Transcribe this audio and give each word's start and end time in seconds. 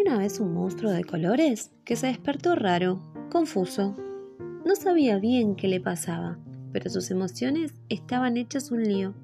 es 0.00 0.40
un 0.40 0.54
monstruo 0.54 0.90
de 0.90 1.04
colores 1.04 1.70
que 1.84 1.96
se 1.96 2.06
despertó 2.06 2.54
raro, 2.54 3.02
confuso. 3.30 3.94
No 4.64 4.74
sabía 4.74 5.18
bien 5.18 5.54
qué 5.54 5.68
le 5.68 5.80
pasaba, 5.80 6.38
pero 6.72 6.88
sus 6.88 7.10
emociones 7.10 7.74
estaban 7.88 8.36
hechas 8.36 8.70
un 8.70 8.82
lío. 8.82 9.14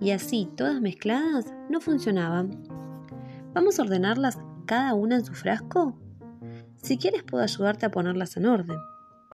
Y 0.00 0.10
así, 0.10 0.48
todas 0.54 0.80
mezcladas, 0.80 1.54
no 1.70 1.80
funcionaban. 1.80 2.62
¿Vamos 3.54 3.78
a 3.78 3.82
ordenarlas 3.82 4.38
cada 4.66 4.94
una 4.94 5.16
en 5.16 5.24
su 5.24 5.32
frasco? 5.32 5.98
Si 6.76 6.98
quieres 6.98 7.22
puedo 7.22 7.42
ayudarte 7.42 7.86
a 7.86 7.90
ponerlas 7.90 8.36
en 8.36 8.46
orden. 8.46 8.76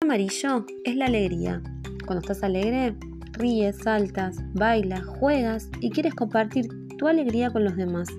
amarillo 0.02 0.66
es 0.84 0.96
la 0.96 1.06
alegría. 1.06 1.62
Cuando 2.06 2.22
estás 2.22 2.44
alegre, 2.44 2.96
ríes, 3.32 3.78
saltas, 3.78 4.38
bailas, 4.54 5.06
juegas 5.06 5.70
y 5.80 5.90
quieres 5.90 6.16
compartir 6.16 6.68
tu 6.98 7.08
alegría 7.08 7.50
con 7.50 7.64
los 7.64 7.78
demás. 7.78 8.10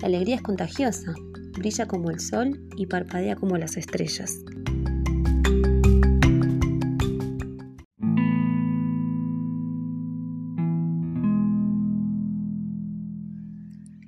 La 0.00 0.08
alegría 0.08 0.36
es 0.36 0.42
contagiosa, 0.42 1.14
brilla 1.52 1.86
como 1.86 2.10
el 2.10 2.20
sol 2.20 2.60
y 2.76 2.86
parpadea 2.86 3.36
como 3.36 3.56
las 3.56 3.76
estrellas. 3.76 4.38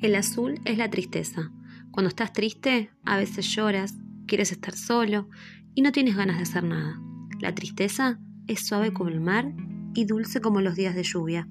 El 0.05 0.17
azul 0.17 0.61
es 0.67 0.77
la 0.77 0.91
tristeza. 0.91 1.51
Cuando 1.91 2.09
estás 2.09 2.35
triste, 2.35 2.91
a 3.05 3.17
veces 3.17 3.47
lloras, 3.47 3.95
quieres 4.27 4.53
estar 4.53 4.77
solo 4.77 5.31
y 5.75 5.81
no 5.81 5.93
tienes 5.93 6.15
ganas 6.15 6.37
de 6.37 6.43
hacer 6.43 6.63
nada. 6.63 7.01
La 7.41 7.55
tristeza 7.55 8.21
es 8.47 8.67
suave 8.67 8.93
como 8.93 9.09
el 9.09 9.21
mar 9.21 9.55
y 9.95 10.05
dulce 10.05 10.43
como 10.43 10.61
los 10.61 10.75
días 10.75 10.95
de 10.95 11.05
lluvia. 11.05 11.49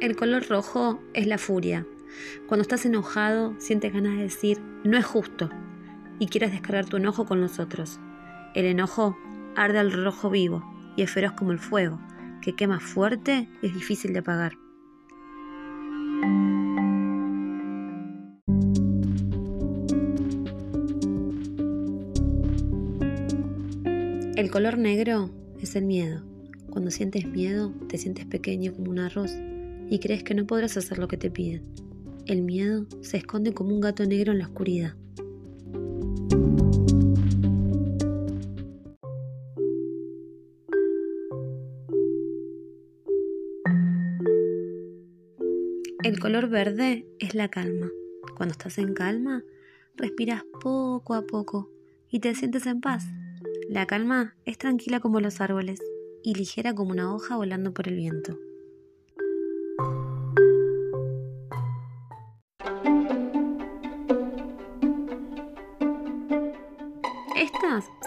El 0.00 0.14
color 0.14 0.46
rojo 0.48 1.02
es 1.12 1.26
la 1.26 1.38
furia. 1.38 1.84
Cuando 2.46 2.62
estás 2.62 2.86
enojado, 2.86 3.56
sientes 3.58 3.92
ganas 3.92 4.16
de 4.16 4.22
decir, 4.22 4.60
no 4.84 4.96
es 4.96 5.04
justo, 5.04 5.50
y 6.20 6.28
quieres 6.28 6.52
descargar 6.52 6.86
tu 6.86 6.98
enojo 6.98 7.26
con 7.26 7.40
los 7.40 7.58
otros. 7.58 7.98
El 8.54 8.66
enojo 8.66 9.18
arde 9.56 9.80
al 9.80 9.90
rojo 9.90 10.30
vivo 10.30 10.62
y 10.96 11.02
es 11.02 11.10
feroz 11.10 11.32
como 11.32 11.50
el 11.50 11.58
fuego, 11.58 12.00
que 12.40 12.54
quema 12.54 12.78
fuerte 12.78 13.48
y 13.60 13.66
es 13.66 13.74
difícil 13.74 14.12
de 14.12 14.20
apagar. 14.20 14.52
El 24.36 24.48
color 24.52 24.78
negro 24.78 25.30
es 25.60 25.74
el 25.74 25.86
miedo. 25.86 26.22
Cuando 26.70 26.92
sientes 26.92 27.26
miedo, 27.26 27.72
te 27.88 27.98
sientes 27.98 28.26
pequeño 28.26 28.72
como 28.72 28.92
un 28.92 29.00
arroz 29.00 29.32
y 29.90 29.98
crees 29.98 30.22
que 30.22 30.34
no 30.34 30.46
podrás 30.46 30.76
hacer 30.76 30.98
lo 30.98 31.08
que 31.08 31.16
te 31.16 31.30
piden. 31.30 31.62
El 32.26 32.42
miedo 32.42 32.86
se 33.00 33.16
esconde 33.16 33.54
como 33.54 33.74
un 33.74 33.80
gato 33.80 34.04
negro 34.04 34.32
en 34.32 34.38
la 34.38 34.46
oscuridad. 34.46 34.94
El 46.04 46.20
color 46.20 46.48
verde 46.48 47.06
es 47.18 47.34
la 47.34 47.48
calma. 47.48 47.90
Cuando 48.36 48.52
estás 48.52 48.78
en 48.78 48.94
calma, 48.94 49.44
respiras 49.96 50.42
poco 50.60 51.14
a 51.14 51.26
poco 51.26 51.70
y 52.10 52.20
te 52.20 52.34
sientes 52.34 52.66
en 52.66 52.80
paz. 52.80 53.04
La 53.68 53.86
calma 53.86 54.34
es 54.44 54.58
tranquila 54.58 55.00
como 55.00 55.20
los 55.20 55.40
árboles 55.40 55.80
y 56.22 56.34
ligera 56.34 56.74
como 56.74 56.92
una 56.92 57.14
hoja 57.14 57.36
volando 57.36 57.74
por 57.74 57.88
el 57.88 57.96
viento. 57.96 58.38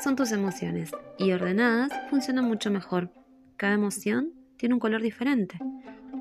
Son 0.02 0.16
tus 0.16 0.32
emociones 0.32 0.92
y 1.20 1.32
ordenadas 1.32 1.92
funcionan 2.10 2.46
mucho 2.46 2.72
mejor. 2.72 3.12
Cada 3.58 3.74
emoción 3.74 4.34
tiene 4.58 4.74
un 4.74 4.80
color 4.80 5.02
diferente. 5.02 5.60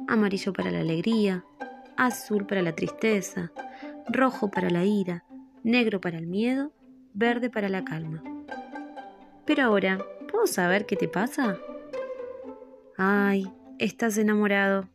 Amarillo 0.09 0.53
para 0.53 0.71
la 0.71 0.81
alegría, 0.81 1.45
azul 1.97 2.47
para 2.47 2.61
la 2.61 2.75
tristeza, 2.75 3.51
rojo 4.09 4.51
para 4.51 4.69
la 4.69 4.84
ira, 4.84 5.25
negro 5.62 6.03
para 6.03 6.19
el 6.19 6.27
miedo, 6.27 6.73
verde 7.15 7.49
para 7.49 7.71
la 7.71 7.83
calma. 7.83 8.23
Pero 9.47 9.65
ahora, 9.65 10.05
¿puedo 10.31 10.47
saber 10.47 10.84
qué 10.84 10.97
te 10.97 11.09
pasa? 11.09 11.57
Ay, 12.99 13.51
estás 13.78 14.19
enamorado. 14.19 14.87